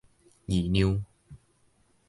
[0.47, 1.05] 議量